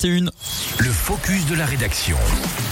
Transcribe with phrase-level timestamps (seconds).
[0.00, 0.30] C'est une.
[0.78, 2.16] Le focus de la rédaction.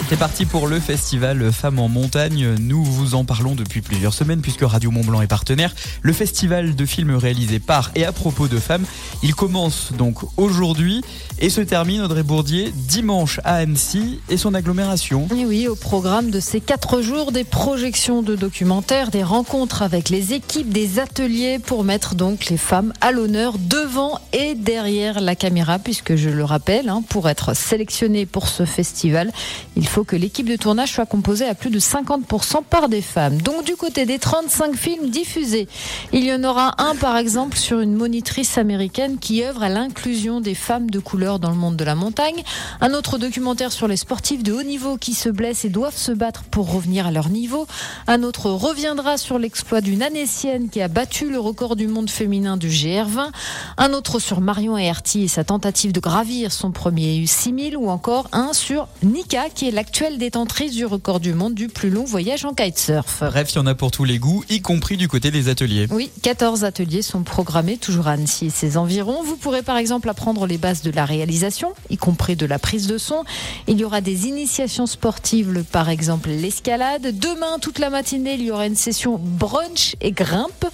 [0.08, 2.54] C'est parti pour le festival Femmes en montagne.
[2.58, 5.74] Nous vous en parlons depuis plusieurs semaines puisque Radio Mont Blanc est partenaire.
[6.00, 8.86] Le festival de films réalisés par et à propos de femmes.
[9.22, 11.02] Il commence donc aujourd'hui
[11.38, 15.28] et se termine, Audrey Bourdier, dimanche à Annecy et son agglomération.
[15.36, 20.08] Et oui, au programme de ces quatre jours, des projections de documentaires, des rencontres avec
[20.08, 25.36] les équipes, des ateliers pour mettre donc les femmes à l'honneur devant et derrière la
[25.36, 29.32] caméra puisque je le rappelle, hein, pour être sélectionné pour ce festival,
[29.74, 33.42] il faut que l'équipe de tournage soit composée à plus de 50% par des femmes.
[33.42, 35.66] Donc du côté des 35 films diffusés,
[36.12, 40.40] il y en aura un par exemple sur une monitrice américaine qui œuvre à l'inclusion
[40.40, 42.44] des femmes de couleur dans le monde de la montagne,
[42.80, 46.12] un autre documentaire sur les sportifs de haut niveau qui se blessent et doivent se
[46.12, 47.66] battre pour revenir à leur niveau,
[48.06, 52.56] un autre reviendra sur l'exploit d'une Anécienne qui a battu le record du monde féminin
[52.56, 53.30] du GR20,
[53.76, 57.88] un autre sur Marion Aerty et sa tentative de gravir son premier eu 6000 ou
[57.88, 62.04] encore un sur Nika qui est l'actuelle détentrice du record du monde du plus long
[62.04, 63.22] voyage en kitesurf.
[63.22, 65.86] Bref, il y en a pour tous les goûts, y compris du côté des ateliers.
[65.90, 69.22] Oui, 14 ateliers sont programmés toujours à Annecy et ses environs.
[69.22, 72.86] Vous pourrez par exemple apprendre les bases de la réalisation, y compris de la prise
[72.86, 73.24] de son.
[73.66, 77.18] Il y aura des initiations sportives, par exemple l'escalade.
[77.18, 80.66] Demain, toute la matinée, il y aura une session brunch et grimpe.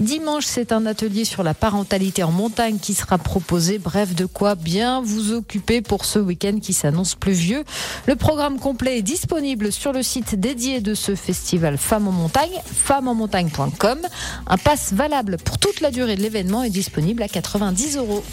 [0.00, 3.78] Dimanche, c'est un atelier sur la parentalité en montagne qui sera proposé.
[3.78, 7.64] Bref, de quoi bien vous occuper pour ce week-end qui s'annonce pluvieux.
[8.06, 12.60] Le programme complet est disponible sur le site dédié de ce festival Femmes en montagne,
[12.66, 13.98] femmesmontagne.com.
[14.46, 18.24] Un pass valable pour toute la durée de l'événement est disponible à 90 euros.